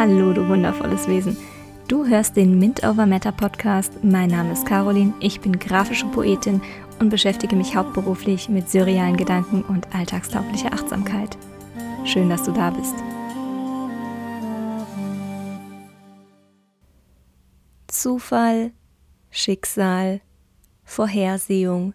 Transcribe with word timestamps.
Hallo, 0.00 0.32
du 0.32 0.48
wundervolles 0.48 1.06
Wesen. 1.08 1.36
Du 1.86 2.06
hörst 2.06 2.34
den 2.34 2.58
Mint 2.58 2.82
Over 2.82 3.04
Matter 3.04 3.32
Podcast. 3.32 4.02
Mein 4.02 4.30
Name 4.30 4.54
ist 4.54 4.64
Caroline, 4.64 5.12
ich 5.20 5.42
bin 5.42 5.58
grafische 5.58 6.06
Poetin 6.06 6.62
und 7.00 7.10
beschäftige 7.10 7.54
mich 7.54 7.76
hauptberuflich 7.76 8.48
mit 8.48 8.70
surrealen 8.70 9.18
Gedanken 9.18 9.60
und 9.62 9.94
alltagstauglicher 9.94 10.72
Achtsamkeit. 10.72 11.36
Schön, 12.06 12.30
dass 12.30 12.44
du 12.44 12.52
da 12.52 12.70
bist. 12.70 12.94
Zufall, 17.88 18.72
Schicksal, 19.30 20.22
Vorhersehung 20.82 21.92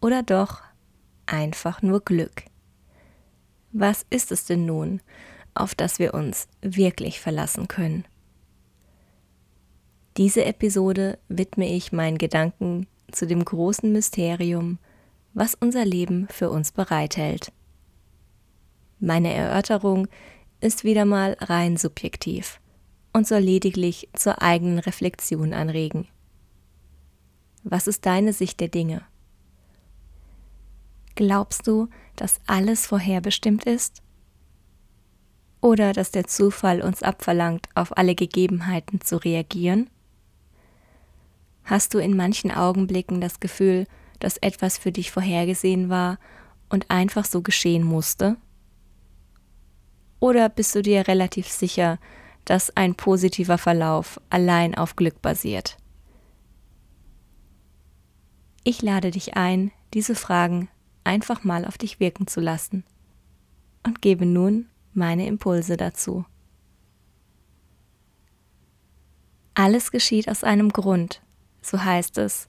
oder 0.00 0.24
doch 0.24 0.60
einfach 1.26 1.82
nur 1.82 2.00
Glück. 2.00 2.42
Was 3.70 4.04
ist 4.10 4.32
es 4.32 4.44
denn 4.44 4.66
nun, 4.66 5.00
auf 5.60 5.74
das 5.74 5.98
wir 5.98 6.14
uns 6.14 6.48
wirklich 6.62 7.20
verlassen 7.20 7.68
können? 7.68 8.04
Diese 10.16 10.44
Episode 10.44 11.18
widme 11.28 11.68
ich 11.68 11.92
meinen 11.92 12.18
Gedanken 12.18 12.86
zu 13.12 13.26
dem 13.26 13.44
großen 13.44 13.92
Mysterium, 13.92 14.78
was 15.34 15.54
unser 15.54 15.84
Leben 15.84 16.26
für 16.30 16.50
uns 16.50 16.72
bereithält. 16.72 17.52
Meine 18.98 19.32
Erörterung 19.32 20.08
ist 20.60 20.84
wieder 20.84 21.04
mal 21.04 21.36
rein 21.40 21.76
subjektiv 21.76 22.60
und 23.12 23.26
soll 23.26 23.40
lediglich 23.40 24.08
zur 24.14 24.40
eigenen 24.40 24.78
Reflexion 24.78 25.52
anregen. 25.52 26.08
Was 27.62 27.86
ist 27.86 28.06
deine 28.06 28.32
Sicht 28.32 28.60
der 28.60 28.68
Dinge? 28.68 29.02
Glaubst 31.14 31.66
du, 31.66 31.88
dass 32.14 32.40
alles 32.46 32.86
vorherbestimmt 32.86 33.64
ist? 33.64 34.02
Oder 35.60 35.92
dass 35.92 36.10
der 36.10 36.26
Zufall 36.26 36.82
uns 36.82 37.02
abverlangt, 37.02 37.68
auf 37.74 37.96
alle 37.96 38.14
Gegebenheiten 38.14 39.00
zu 39.00 39.16
reagieren? 39.16 39.90
Hast 41.64 41.94
du 41.94 41.98
in 41.98 42.16
manchen 42.16 42.50
Augenblicken 42.50 43.20
das 43.20 43.40
Gefühl, 43.40 43.86
dass 44.20 44.36
etwas 44.36 44.78
für 44.78 44.92
dich 44.92 45.10
vorhergesehen 45.10 45.88
war 45.88 46.18
und 46.68 46.90
einfach 46.90 47.24
so 47.24 47.42
geschehen 47.42 47.82
musste? 47.82 48.36
Oder 50.20 50.48
bist 50.48 50.74
du 50.74 50.82
dir 50.82 51.08
relativ 51.08 51.48
sicher, 51.48 51.98
dass 52.44 52.74
ein 52.76 52.94
positiver 52.94 53.58
Verlauf 53.58 54.20
allein 54.30 54.74
auf 54.74 54.96
Glück 54.96 55.20
basiert? 55.20 55.76
Ich 58.62 58.82
lade 58.82 59.10
dich 59.10 59.36
ein, 59.36 59.72
diese 59.94 60.14
Fragen 60.14 60.68
einfach 61.04 61.44
mal 61.44 61.64
auf 61.64 61.78
dich 61.78 62.00
wirken 62.00 62.26
zu 62.26 62.40
lassen 62.40 62.84
und 63.84 64.02
gebe 64.02 64.26
nun 64.26 64.66
meine 64.96 65.26
Impulse 65.26 65.76
dazu. 65.76 66.24
Alles 69.54 69.90
geschieht 69.90 70.28
aus 70.28 70.44
einem 70.44 70.70
Grund, 70.70 71.22
so 71.62 71.82
heißt 71.82 72.18
es. 72.18 72.48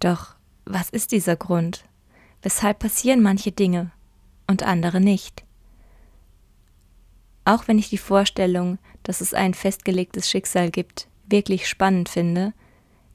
Doch 0.00 0.36
was 0.64 0.90
ist 0.90 1.12
dieser 1.12 1.36
Grund? 1.36 1.84
Weshalb 2.42 2.80
passieren 2.80 3.22
manche 3.22 3.52
Dinge 3.52 3.90
und 4.46 4.62
andere 4.62 5.00
nicht? 5.00 5.44
Auch 7.44 7.66
wenn 7.66 7.78
ich 7.78 7.88
die 7.88 7.98
Vorstellung, 7.98 8.78
dass 9.02 9.22
es 9.22 9.32
ein 9.32 9.54
festgelegtes 9.54 10.28
Schicksal 10.28 10.70
gibt, 10.70 11.08
wirklich 11.26 11.66
spannend 11.66 12.10
finde, 12.10 12.52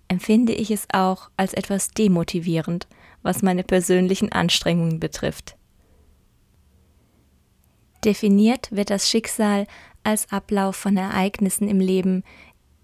empfinde 0.08 0.54
ich 0.54 0.72
es 0.72 0.88
auch 0.92 1.30
als 1.38 1.54
etwas 1.54 1.90
demotivierend, 1.90 2.88
was 3.22 3.44
meine 3.44 3.64
persönlichen 3.64 4.32
Anstrengungen 4.32 5.00
betrifft. 5.00 5.56
Definiert 8.04 8.70
wird 8.72 8.90
das 8.90 9.10
Schicksal 9.10 9.66
als 10.04 10.32
Ablauf 10.32 10.76
von 10.76 10.98
Ereignissen 10.98 11.70
im 11.70 11.80
Leben, 11.80 12.24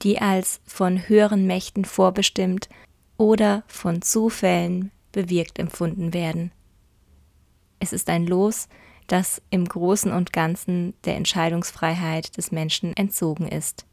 die 0.02 0.20
als 0.20 0.62
von 0.66 1.10
höheren 1.10 1.46
Mächten 1.46 1.84
vorbestimmt 1.84 2.70
oder 3.18 3.64
von 3.68 4.02
Zufällen 4.02 4.92
bewirkt 5.12 5.60
empfunden 5.60 6.14
werden. 6.14 6.52
Es 7.80 7.92
ist 7.92 8.10
ein 8.10 8.26
Los, 8.26 8.70
das 9.08 9.42
im 9.50 9.66
Großen 9.66 10.14
und 10.14 10.32
Ganzen 10.32 10.94
der 11.04 11.16
Entscheidungsfreiheit 11.18 12.38
des 12.38 12.52
Menschen 12.52 12.96
entzogen 12.96 13.48
ist. 13.48 13.86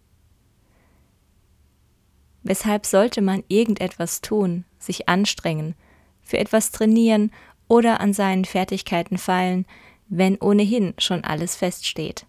Weshalb 2.43 2.87
sollte 2.87 3.23
man 3.23 3.43
irgendetwas 3.49 4.21
tun, 4.21 4.65
sich 4.79 5.09
anstrengen, 5.09 5.75
für 6.23 6.39
etwas 6.39 6.71
trainieren 6.71 7.33
oder 7.67 8.01
an 8.01 8.13
seinen 8.13 8.45
Fertigkeiten 8.45 9.19
feilen, 9.19 9.67
wenn 10.09 10.37
ohnehin 10.41 10.95
schon 10.99 11.25
alles 11.25 11.57
feststeht? 11.57 12.27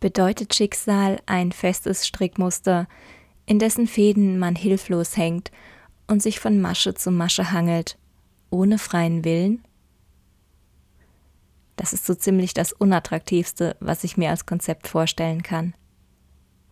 Bedeutet 0.00 0.54
Schicksal 0.54 1.20
ein 1.26 1.52
festes 1.52 2.06
Strickmuster, 2.06 2.86
in 3.46 3.58
dessen 3.58 3.86
Fäden 3.86 4.38
man 4.38 4.54
hilflos 4.54 5.16
hängt 5.16 5.50
und 6.06 6.22
sich 6.22 6.40
von 6.40 6.60
Masche 6.60 6.94
zu 6.94 7.10
Masche 7.10 7.52
hangelt, 7.52 7.96
ohne 8.50 8.78
freien 8.78 9.24
Willen? 9.24 9.64
Das 11.76 11.92
ist 11.92 12.06
so 12.06 12.14
ziemlich 12.14 12.54
das 12.54 12.72
Unattraktivste, 12.72 13.76
was 13.80 14.04
ich 14.04 14.16
mir 14.16 14.30
als 14.30 14.46
Konzept 14.46 14.88
vorstellen 14.88 15.42
kann. 15.42 15.74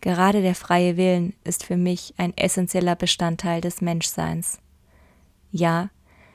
Gerade 0.01 0.43
der 0.43 0.55
freie 0.55 0.97
Willen 0.97 1.35
ist 1.45 1.65
für 1.65 1.77
mich 1.77 2.15
ein 2.17 2.37
essentieller 2.37 2.97
Bestandteil 2.97 3.61
des 3.61 3.81
Menschseins. 3.81 4.59
Ja, 5.51 5.91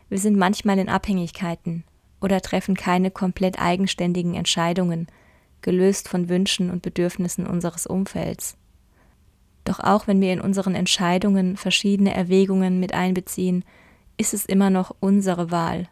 wir 0.10 0.20
sind 0.20 0.38
manchmal 0.38 0.80
in 0.80 0.90
Abhängigkeiten 0.90 1.84
oder 2.22 2.42
treffen 2.42 2.76
keine 2.76 3.12
komplett 3.12 3.60
eigenständigen 3.60 4.34
Entscheidungen, 4.36 5.08
gelöst 5.62 6.08
von 6.08 6.30
Wünschen 6.30 6.70
und 6.70 6.82
Bedürfnissen 6.82 7.46
unseres 7.46 7.88
Umfelds. 7.88 8.58
Doch 9.64 9.80
auch 9.80 10.08
wenn 10.08 10.22
wir 10.22 10.32
in 10.32 10.42
unseren 10.42 10.76
Entscheidungen 10.76 11.58
verschiedene 11.58 12.14
Erwägungen 12.14 12.80
mit 12.80 12.94
einbeziehen, 12.94 13.66
ist 14.18 14.34
es 14.34 14.46
immer 14.46 14.70
noch 14.70 14.96
unsere 15.00 15.52
Wahl, 15.52 15.88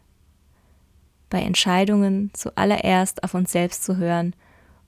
bei 1.28 1.42
Entscheidungen 1.42 2.30
zuallererst 2.34 3.24
auf 3.24 3.34
uns 3.34 3.52
selbst 3.52 3.84
zu 3.84 3.96
hören 3.96 4.34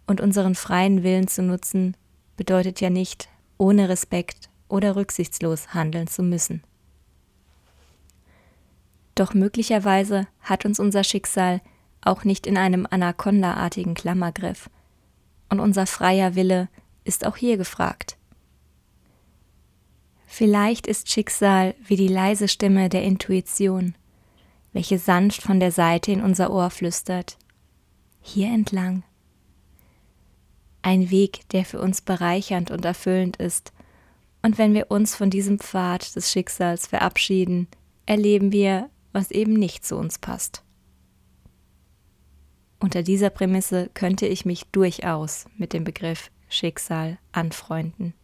und 0.07 0.21
unseren 0.21 0.55
freien 0.55 1.03
Willen 1.03 1.29
zu 1.29 1.43
nutzen, 1.43 1.97
bedeutet 2.37 2.81
ja 2.81 2.91
nicht, 2.91 3.29
ohne 3.59 3.89
Respekt 3.89 4.49
oder 4.69 4.95
rücksichtslos 4.95 5.75
handeln 5.75 6.07
zu 6.07 6.23
müssen. 6.23 6.63
Doch 9.19 9.35
möglicherweise 9.35 10.29
hat 10.43 10.65
uns 10.65 10.79
unser 10.79 11.03
Schicksal 11.03 11.61
auch 12.03 12.23
nicht 12.23 12.47
in 12.47 12.57
einem 12.57 12.87
Anaconda-artigen 12.89 13.95
Klammergriff, 13.95 14.71
und 15.49 15.59
unser 15.59 15.87
freier 15.87 16.37
Wille 16.37 16.69
ist 17.03 17.27
auch 17.27 17.37
hier 17.37 17.57
gefragt. 17.57 18.17
Vielleicht 20.25 20.87
ist 20.87 21.11
Schicksal 21.11 21.75
wie 21.85 21.97
die 21.97 22.07
leise 22.07 22.47
Stimme 22.47 22.89
der 22.89 23.03
Intuition, 23.03 23.97
welche 24.73 25.01
sanft 25.01 25.43
von 25.43 25.59
der 25.59 25.73
Seite 25.73 26.13
in 26.13 26.23
unser 26.23 26.53
Ohr 26.53 26.71
flüstert. 26.71 27.39
Hier 28.21 28.47
entlang. 28.47 29.03
Ein 30.83 31.11
Weg, 31.11 31.49
der 31.49 31.65
für 31.65 31.81
uns 31.81 32.03
bereichernd 32.03 32.71
und 32.71 32.85
erfüllend 32.85 33.39
ist. 33.39 33.73
Und 34.43 34.59
wenn 34.59 34.75
wir 34.75 34.93
uns 34.93 35.17
von 35.17 35.29
diesem 35.29 35.59
Pfad 35.59 36.15
des 36.15 36.31
Schicksals 36.31 36.87
verabschieden, 36.87 37.67
erleben 38.07 38.53
wir, 38.53 38.91
was 39.13 39.31
eben 39.31 39.55
nicht 39.55 39.85
zu 39.85 39.97
uns 39.97 40.19
passt. 40.19 40.63
Unter 42.81 43.03
dieser 43.03 43.31
Prämisse 43.31 43.91
könnte 43.95 44.27
ich 44.27 44.45
mich 44.45 44.65
durchaus 44.67 45.47
mit 45.57 45.73
dem 45.73 45.85
Begriff 45.85 46.31
Schicksal 46.49 47.19
anfreunden. 47.33 48.15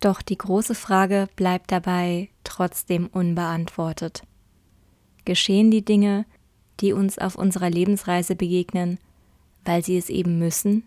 Doch 0.00 0.20
die 0.20 0.36
große 0.36 0.74
Frage 0.74 1.28
bleibt 1.36 1.70
dabei 1.70 2.28
trotzdem 2.42 3.06
unbeantwortet. 3.06 4.24
Geschehen 5.24 5.70
die 5.70 5.84
Dinge, 5.84 6.26
die 6.80 6.92
uns 6.92 7.18
auf 7.18 7.36
unserer 7.36 7.70
Lebensreise 7.70 8.34
begegnen, 8.34 8.98
weil 9.64 9.84
sie 9.84 9.96
es 9.96 10.10
eben 10.10 10.38
müssen? 10.38 10.82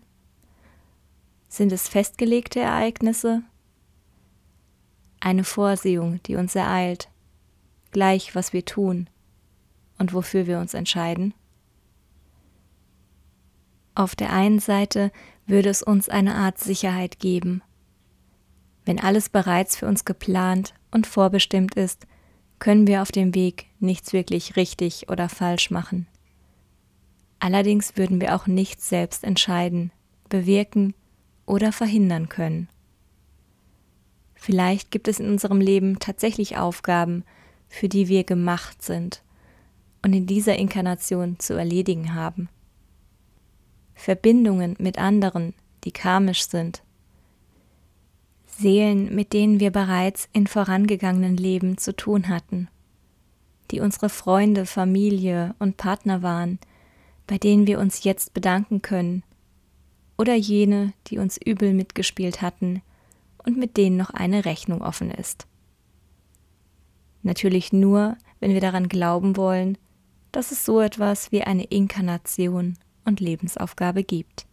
Sind 1.48 1.72
es 1.72 1.88
festgelegte 1.88 2.60
Ereignisse? 2.60 3.42
Eine 5.20 5.44
Vorsehung, 5.44 6.20
die 6.24 6.36
uns 6.36 6.54
ereilt, 6.54 7.08
gleich 7.96 8.34
was 8.34 8.52
wir 8.52 8.62
tun 8.62 9.08
und 9.96 10.12
wofür 10.12 10.46
wir 10.46 10.58
uns 10.58 10.74
entscheiden? 10.74 11.32
Auf 13.94 14.14
der 14.14 14.34
einen 14.34 14.58
Seite 14.58 15.10
würde 15.46 15.70
es 15.70 15.82
uns 15.82 16.10
eine 16.10 16.34
Art 16.34 16.58
Sicherheit 16.58 17.20
geben, 17.20 17.62
wenn 18.84 19.00
alles 19.00 19.30
bereits 19.30 19.76
für 19.76 19.86
uns 19.86 20.04
geplant 20.04 20.74
und 20.90 21.06
vorbestimmt 21.06 21.74
ist, 21.74 22.06
können 22.58 22.86
wir 22.86 23.00
auf 23.00 23.12
dem 23.12 23.34
Weg 23.34 23.64
nichts 23.80 24.12
wirklich 24.12 24.56
richtig 24.56 25.08
oder 25.08 25.30
falsch 25.30 25.70
machen. 25.70 26.06
Allerdings 27.38 27.96
würden 27.96 28.20
wir 28.20 28.36
auch 28.36 28.46
nichts 28.46 28.90
selbst 28.90 29.24
entscheiden, 29.24 29.90
bewirken 30.28 30.92
oder 31.46 31.72
verhindern 31.72 32.28
können. 32.28 32.68
Vielleicht 34.34 34.90
gibt 34.90 35.08
es 35.08 35.18
in 35.18 35.30
unserem 35.30 35.62
Leben 35.62 35.98
tatsächlich 35.98 36.58
Aufgaben, 36.58 37.24
für 37.68 37.88
die 37.88 38.08
wir 38.08 38.24
gemacht 38.24 38.82
sind 38.82 39.22
und 40.02 40.12
in 40.12 40.26
dieser 40.26 40.56
Inkarnation 40.56 41.38
zu 41.38 41.54
erledigen 41.54 42.14
haben. 42.14 42.48
Verbindungen 43.94 44.76
mit 44.78 44.98
anderen, 44.98 45.54
die 45.84 45.92
karmisch 45.92 46.46
sind. 46.46 46.82
Seelen, 48.46 49.14
mit 49.14 49.32
denen 49.32 49.60
wir 49.60 49.70
bereits 49.70 50.28
in 50.32 50.46
vorangegangenen 50.46 51.36
Leben 51.36 51.76
zu 51.76 51.94
tun 51.94 52.28
hatten, 52.28 52.68
die 53.70 53.80
unsere 53.80 54.08
Freunde, 54.08 54.64
Familie 54.64 55.54
und 55.58 55.76
Partner 55.76 56.22
waren, 56.22 56.58
bei 57.26 57.38
denen 57.38 57.66
wir 57.66 57.80
uns 57.80 58.04
jetzt 58.04 58.32
bedanken 58.32 58.82
können, 58.82 59.24
oder 60.18 60.34
jene, 60.34 60.92
die 61.08 61.18
uns 61.18 61.36
übel 61.36 61.74
mitgespielt 61.74 62.40
hatten 62.40 62.80
und 63.44 63.58
mit 63.58 63.76
denen 63.76 63.96
noch 63.96 64.10
eine 64.10 64.44
Rechnung 64.44 64.80
offen 64.82 65.10
ist. 65.10 65.46
Natürlich 67.26 67.72
nur, 67.72 68.16
wenn 68.38 68.52
wir 68.52 68.60
daran 68.60 68.88
glauben 68.88 69.36
wollen, 69.36 69.76
dass 70.30 70.52
es 70.52 70.64
so 70.64 70.80
etwas 70.80 71.32
wie 71.32 71.42
eine 71.42 71.64
Inkarnation 71.64 72.78
und 73.04 73.18
Lebensaufgabe 73.18 74.04
gibt. 74.04 74.46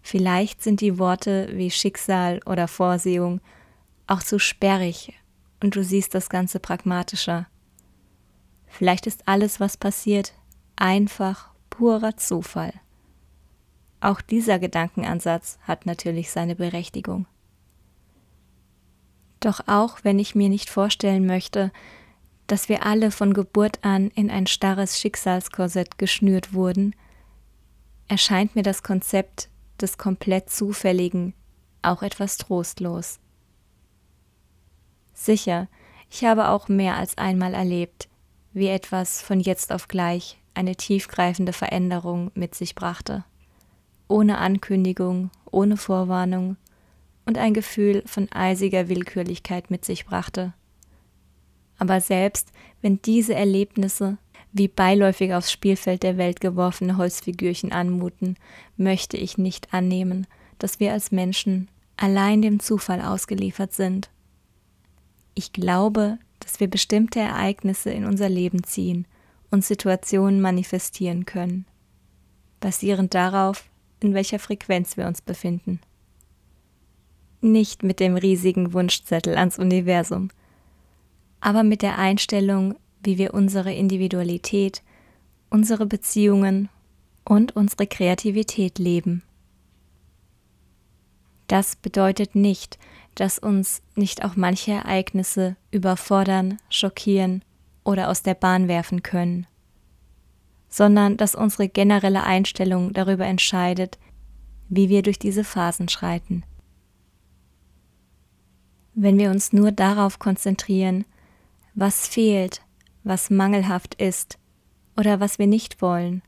Vielleicht 0.00 0.62
sind 0.62 0.80
die 0.80 0.98
Worte 0.98 1.50
wie 1.52 1.70
Schicksal 1.70 2.40
oder 2.46 2.66
Vorsehung 2.66 3.42
auch 4.06 4.22
zu 4.22 4.38
sperrig 4.38 5.12
und 5.62 5.76
du 5.76 5.84
siehst 5.84 6.14
das 6.14 6.30
Ganze 6.30 6.60
pragmatischer. 6.60 7.46
Vielleicht 8.68 9.06
ist 9.06 9.28
alles, 9.28 9.60
was 9.60 9.76
passiert, 9.76 10.32
einfach 10.76 11.50
purer 11.68 12.16
Zufall. 12.16 12.72
Auch 14.00 14.22
dieser 14.22 14.58
Gedankenansatz 14.58 15.58
hat 15.60 15.84
natürlich 15.84 16.30
seine 16.30 16.56
Berechtigung. 16.56 17.26
Doch 19.40 19.60
auch 19.66 19.98
wenn 20.02 20.18
ich 20.18 20.34
mir 20.34 20.48
nicht 20.48 20.70
vorstellen 20.70 21.26
möchte, 21.26 21.70
dass 22.46 22.68
wir 22.68 22.84
alle 22.84 23.10
von 23.10 23.34
Geburt 23.34 23.80
an 23.82 24.08
in 24.08 24.30
ein 24.30 24.46
starres 24.46 24.98
Schicksalskorsett 24.98 25.98
geschnürt 25.98 26.54
wurden, 26.54 26.94
erscheint 28.08 28.56
mir 28.56 28.62
das 28.62 28.82
Konzept 28.82 29.48
des 29.80 29.98
komplett 29.98 30.50
Zufälligen 30.50 31.34
auch 31.82 32.02
etwas 32.02 32.38
trostlos. 32.38 33.20
Sicher, 35.12 35.68
ich 36.10 36.24
habe 36.24 36.48
auch 36.48 36.68
mehr 36.68 36.96
als 36.96 37.18
einmal 37.18 37.54
erlebt, 37.54 38.08
wie 38.52 38.68
etwas 38.68 39.20
von 39.20 39.40
jetzt 39.40 39.72
auf 39.72 39.88
gleich 39.88 40.38
eine 40.54 40.74
tiefgreifende 40.74 41.52
Veränderung 41.52 42.30
mit 42.34 42.54
sich 42.54 42.74
brachte, 42.74 43.24
ohne 44.08 44.38
Ankündigung, 44.38 45.30
ohne 45.50 45.76
Vorwarnung 45.76 46.56
und 47.28 47.36
ein 47.36 47.52
Gefühl 47.52 48.02
von 48.06 48.32
eisiger 48.32 48.88
Willkürlichkeit 48.88 49.70
mit 49.70 49.84
sich 49.84 50.06
brachte. 50.06 50.54
Aber 51.78 52.00
selbst 52.00 52.52
wenn 52.80 53.02
diese 53.02 53.34
Erlebnisse 53.34 54.16
wie 54.52 54.66
beiläufig 54.66 55.34
aufs 55.34 55.52
Spielfeld 55.52 56.02
der 56.02 56.16
Welt 56.16 56.40
geworfene 56.40 56.96
Holzfigürchen 56.96 57.70
anmuten, 57.70 58.36
möchte 58.78 59.18
ich 59.18 59.36
nicht 59.36 59.74
annehmen, 59.74 60.26
dass 60.58 60.80
wir 60.80 60.94
als 60.94 61.12
Menschen 61.12 61.68
allein 61.98 62.40
dem 62.40 62.60
Zufall 62.60 63.02
ausgeliefert 63.02 63.74
sind. 63.74 64.08
Ich 65.34 65.52
glaube, 65.52 66.18
dass 66.40 66.60
wir 66.60 66.68
bestimmte 66.68 67.20
Ereignisse 67.20 67.90
in 67.90 68.06
unser 68.06 68.30
Leben 68.30 68.64
ziehen 68.64 69.06
und 69.50 69.66
Situationen 69.66 70.40
manifestieren 70.40 71.26
können, 71.26 71.66
basierend 72.60 73.12
darauf, 73.12 73.68
in 74.00 74.14
welcher 74.14 74.38
Frequenz 74.38 74.96
wir 74.96 75.06
uns 75.06 75.20
befinden. 75.20 75.80
Nicht 77.40 77.82
mit 77.82 78.00
dem 78.00 78.16
riesigen 78.16 78.72
Wunschzettel 78.72 79.36
ans 79.36 79.58
Universum, 79.58 80.30
aber 81.40 81.62
mit 81.62 81.82
der 81.82 81.98
Einstellung, 81.98 82.74
wie 83.02 83.18
wir 83.18 83.32
unsere 83.34 83.72
Individualität, 83.72 84.82
unsere 85.50 85.86
Beziehungen 85.86 86.68
und 87.24 87.54
unsere 87.54 87.86
Kreativität 87.86 88.78
leben. 88.78 89.22
Das 91.46 91.76
bedeutet 91.76 92.34
nicht, 92.34 92.78
dass 93.14 93.38
uns 93.38 93.82
nicht 93.94 94.24
auch 94.24 94.36
manche 94.36 94.72
Ereignisse 94.72 95.56
überfordern, 95.70 96.58
schockieren 96.68 97.42
oder 97.84 98.10
aus 98.10 98.22
der 98.22 98.34
Bahn 98.34 98.68
werfen 98.68 99.02
können, 99.02 99.46
sondern 100.68 101.16
dass 101.16 101.34
unsere 101.34 101.68
generelle 101.68 102.22
Einstellung 102.22 102.92
darüber 102.92 103.26
entscheidet, 103.26 103.98
wie 104.68 104.88
wir 104.88 105.02
durch 105.02 105.18
diese 105.18 105.42
Phasen 105.42 105.88
schreiten. 105.88 106.44
Wenn 109.00 109.16
wir 109.16 109.30
uns 109.30 109.52
nur 109.52 109.70
darauf 109.70 110.18
konzentrieren, 110.18 111.04
was 111.76 112.08
fehlt, 112.08 112.62
was 113.04 113.30
mangelhaft 113.30 113.94
ist 113.94 114.40
oder 114.96 115.20
was 115.20 115.38
wir 115.38 115.46
nicht 115.46 115.80
wollen, 115.80 116.20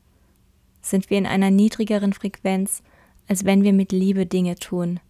sind 0.81 1.09
wir 1.09 1.17
in 1.17 1.25
einer 1.25 1.51
niedrigeren 1.51 2.13
Frequenz, 2.13 2.81
als 3.27 3.43
wenn 3.43 3.63
wir 3.63 3.73
mit 3.73 3.91
Liebe 3.91 4.25
Dinge 4.25 4.55
tun 4.55 5.01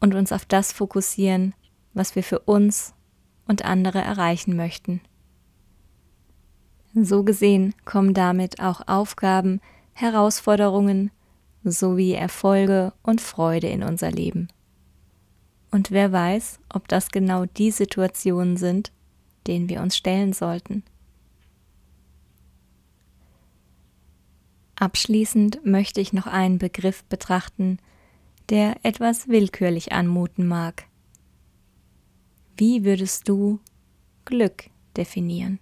und 0.00 0.16
uns 0.16 0.32
auf 0.32 0.44
das 0.44 0.72
fokussieren, 0.72 1.54
was 1.94 2.16
wir 2.16 2.24
für 2.24 2.40
uns 2.40 2.94
und 3.46 3.64
andere 3.64 4.00
erreichen 4.00 4.56
möchten. 4.56 5.00
So 6.94 7.22
gesehen 7.22 7.76
kommen 7.84 8.12
damit 8.12 8.58
auch 8.58 8.88
Aufgaben, 8.88 9.60
Herausforderungen 9.92 11.12
sowie 11.62 12.14
Erfolge 12.14 12.92
und 13.04 13.20
Freude 13.20 13.68
in 13.68 13.84
unser 13.84 14.10
Leben. 14.10 14.48
Und 15.70 15.90
wer 15.90 16.12
weiß, 16.12 16.60
ob 16.72 16.88
das 16.88 17.10
genau 17.10 17.44
die 17.44 17.70
Situationen 17.70 18.56
sind, 18.56 18.92
denen 19.46 19.68
wir 19.68 19.80
uns 19.80 19.96
stellen 19.96 20.32
sollten. 20.32 20.82
Abschließend 24.76 25.64
möchte 25.66 26.00
ich 26.00 26.12
noch 26.12 26.26
einen 26.26 26.58
Begriff 26.58 27.02
betrachten, 27.04 27.78
der 28.48 28.76
etwas 28.84 29.28
willkürlich 29.28 29.92
anmuten 29.92 30.46
mag. 30.46 30.84
Wie 32.56 32.84
würdest 32.84 33.28
du 33.28 33.60
Glück 34.24 34.70
definieren? 34.96 35.58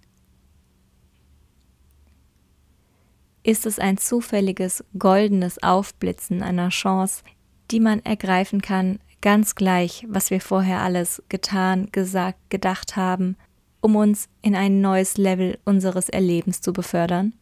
Ist 3.43 3.65
es 3.65 3.79
ein 3.79 3.97
zufälliges, 3.97 4.83
goldenes 4.97 5.61
Aufblitzen 5.63 6.43
einer 6.43 6.69
Chance, 6.69 7.23
die 7.71 7.79
man 7.79 8.03
ergreifen 8.05 8.61
kann, 8.61 8.99
ganz 9.21 9.55
gleich, 9.55 10.05
was 10.09 10.29
wir 10.29 10.41
vorher 10.41 10.81
alles 10.81 11.21
getan, 11.29 11.89
gesagt, 11.91 12.49
gedacht 12.49 12.95
haben, 12.95 13.35
um 13.81 13.95
uns 13.95 14.27
in 14.41 14.55
ein 14.55 14.81
neues 14.81 15.17
Level 15.17 15.59
unseres 15.65 16.09
Erlebens 16.09 16.61
zu 16.61 16.73
befördern? 16.73 17.33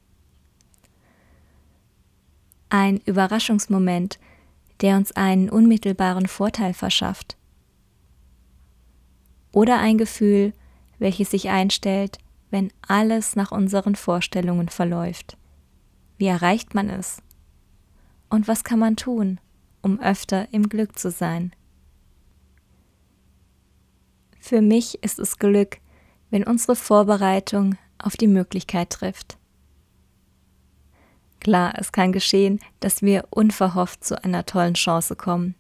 Ein 2.70 2.98
Überraschungsmoment, 3.06 4.20
der 4.82 4.98
uns 4.98 5.12
einen 5.14 5.50
unmittelbaren 5.50 6.28
Vorteil 6.28 6.74
verschafft. 6.74 7.38
Oder 9.52 9.80
ein 9.80 9.98
Gefühl, 9.98 10.54
welches 11.00 11.32
sich 11.32 11.50
einstellt, 11.50 12.18
wenn 12.52 12.72
alles 12.88 13.36
nach 13.36 13.52
unseren 13.52 13.96
Vorstellungen 13.96 14.70
verläuft. 14.70 15.38
Wie 16.18 16.28
erreicht 16.28 16.74
man 16.74 16.90
es? 16.90 17.22
Und 18.30 18.48
was 18.48 18.64
kann 18.64 18.80
man 18.80 18.96
tun, 18.96 19.40
um 19.82 20.00
öfter 20.00 20.48
im 20.52 20.70
Glück 20.70 20.98
zu 20.98 21.12
sein? 21.12 21.54
Für 24.48 24.62
mich 24.62 25.04
ist 25.04 25.18
es 25.18 25.40
Glück, 25.40 25.80
wenn 26.30 26.44
unsere 26.44 26.76
Vorbereitung 26.76 27.80
auf 27.98 28.16
die 28.16 28.28
Möglichkeit 28.28 28.92
trifft. 28.92 29.40
Klar, 31.40 31.74
es 31.78 31.92
kann 31.92 32.12
geschehen, 32.12 32.60
dass 32.80 33.02
wir 33.02 33.26
unverhofft 33.32 34.04
zu 34.04 34.24
einer 34.24 34.46
tollen 34.46 34.76
Chance 34.76 35.16
kommen. 35.16 35.56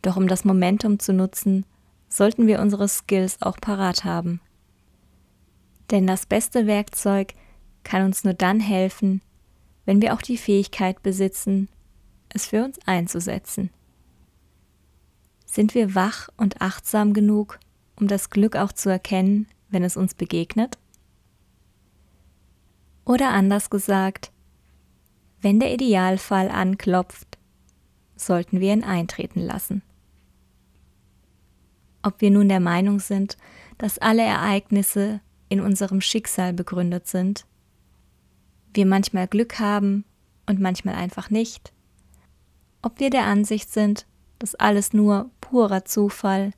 Doch 0.00 0.16
um 0.16 0.28
das 0.28 0.44
Momentum 0.44 1.00
zu 1.00 1.12
nutzen, 1.12 1.66
sollten 2.08 2.46
wir 2.46 2.60
unsere 2.60 2.86
Skills 2.86 3.42
auch 3.42 3.56
parat 3.56 4.04
haben. 4.04 4.40
Denn 5.90 6.06
das 6.06 6.24
beste 6.24 6.68
Werkzeug 6.68 7.34
kann 7.82 8.04
uns 8.04 8.22
nur 8.22 8.34
dann 8.34 8.60
helfen, 8.60 9.22
wenn 9.86 10.00
wir 10.00 10.14
auch 10.14 10.22
die 10.22 10.38
Fähigkeit 10.38 11.02
besitzen, 11.02 11.68
es 12.28 12.46
für 12.46 12.64
uns 12.64 12.78
einzusetzen. 12.86 13.70
Sind 15.46 15.74
wir 15.74 15.96
wach 15.96 16.28
und 16.36 16.60
achtsam 16.60 17.12
genug, 17.12 17.58
um 17.96 18.08
das 18.08 18.30
Glück 18.30 18.56
auch 18.56 18.72
zu 18.72 18.88
erkennen, 18.88 19.46
wenn 19.68 19.84
es 19.84 19.96
uns 19.96 20.14
begegnet? 20.14 20.78
Oder 23.04 23.30
anders 23.30 23.70
gesagt, 23.70 24.32
wenn 25.40 25.60
der 25.60 25.74
Idealfall 25.74 26.48
anklopft, 26.48 27.38
sollten 28.16 28.60
wir 28.60 28.72
ihn 28.72 28.84
eintreten 28.84 29.40
lassen. 29.40 29.82
Ob 32.02 32.20
wir 32.20 32.30
nun 32.30 32.48
der 32.48 32.60
Meinung 32.60 33.00
sind, 33.00 33.36
dass 33.78 33.98
alle 33.98 34.22
Ereignisse 34.22 35.20
in 35.48 35.60
unserem 35.60 36.00
Schicksal 36.00 36.52
begründet 36.52 37.06
sind, 37.06 37.46
wir 38.72 38.86
manchmal 38.86 39.28
Glück 39.28 39.58
haben 39.58 40.04
und 40.46 40.60
manchmal 40.60 40.94
einfach 40.94 41.30
nicht, 41.30 41.72
ob 42.82 43.00
wir 43.00 43.10
der 43.10 43.24
Ansicht 43.24 43.70
sind, 43.70 44.06
dass 44.38 44.54
alles 44.54 44.92
nur 44.92 45.30
purer 45.40 45.84
Zufall 45.84 46.52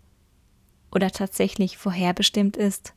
oder 0.96 1.10
tatsächlich 1.10 1.76
vorherbestimmt 1.76 2.56
ist. 2.56 2.94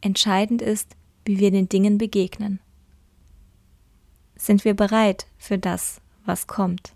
Entscheidend 0.00 0.62
ist, 0.62 0.96
wie 1.26 1.38
wir 1.38 1.50
den 1.50 1.68
Dingen 1.68 1.98
begegnen. 1.98 2.58
Sind 4.34 4.64
wir 4.64 4.72
bereit 4.72 5.26
für 5.36 5.58
das, 5.58 6.00
was 6.24 6.46
kommt? 6.46 6.94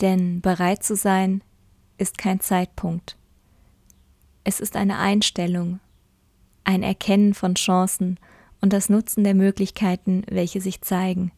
Denn 0.00 0.40
bereit 0.40 0.84
zu 0.84 0.94
sein 0.94 1.42
ist 1.98 2.16
kein 2.16 2.38
Zeitpunkt. 2.38 3.18
Es 4.44 4.60
ist 4.60 4.76
eine 4.76 4.98
Einstellung, 4.98 5.80
ein 6.62 6.84
Erkennen 6.84 7.34
von 7.34 7.56
Chancen 7.56 8.20
und 8.60 8.72
das 8.72 8.88
Nutzen 8.88 9.24
der 9.24 9.34
Möglichkeiten, 9.34 10.22
welche 10.30 10.60
sich 10.60 10.82
zeigen. 10.82 11.32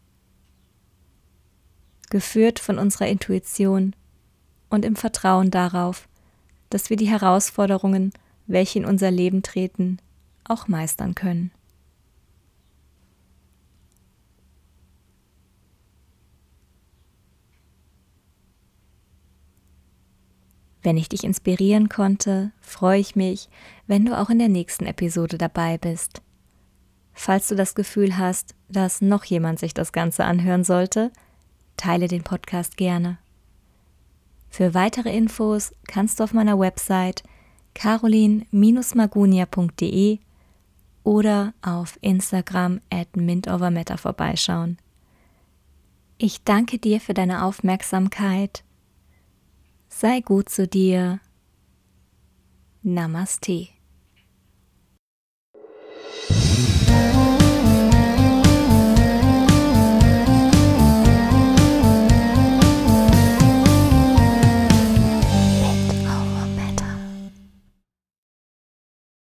Geführt 2.10 2.58
von 2.58 2.78
unserer 2.78 3.08
Intuition 3.08 3.96
und 4.68 4.84
im 4.84 4.94
Vertrauen 4.94 5.50
darauf, 5.50 6.06
dass 6.70 6.90
wir 6.90 6.96
die 6.96 7.08
Herausforderungen, 7.08 8.12
welche 8.46 8.78
in 8.78 8.84
unser 8.84 9.10
Leben 9.10 9.42
treten, 9.42 9.98
auch 10.44 10.68
meistern 10.68 11.14
können. 11.14 11.50
Wenn 20.86 20.96
ich 20.96 21.08
dich 21.08 21.24
inspirieren 21.24 21.88
konnte, 21.88 22.52
freue 22.60 23.00
ich 23.00 23.16
mich, 23.16 23.48
wenn 23.88 24.04
du 24.04 24.16
auch 24.16 24.30
in 24.30 24.38
der 24.38 24.48
nächsten 24.48 24.86
Episode 24.86 25.36
dabei 25.36 25.78
bist. 25.78 26.22
Falls 27.12 27.48
du 27.48 27.56
das 27.56 27.74
Gefühl 27.74 28.16
hast, 28.16 28.54
dass 28.68 29.00
noch 29.00 29.24
jemand 29.24 29.58
sich 29.58 29.74
das 29.74 29.90
Ganze 29.90 30.24
anhören 30.24 30.62
sollte, 30.62 31.10
teile 31.76 32.06
den 32.06 32.22
Podcast 32.22 32.76
gerne. 32.76 33.18
Für 34.56 34.72
weitere 34.72 35.14
Infos 35.14 35.74
kannst 35.86 36.18
du 36.18 36.24
auf 36.24 36.32
meiner 36.32 36.58
Website 36.58 37.22
carolin-magunia.de 37.74 40.18
oder 41.04 41.52
auf 41.60 41.98
Instagram 42.00 42.80
at 42.88 43.16
mintovermatter 43.16 43.98
vorbeischauen. 43.98 44.78
Ich 46.16 46.42
danke 46.42 46.78
dir 46.78 47.02
für 47.02 47.12
deine 47.12 47.44
Aufmerksamkeit 47.44 48.64
Sei 49.90 50.20
gut 50.20 50.48
zu 50.48 50.66
dir. 50.66 51.20
Namaste. 52.82 53.68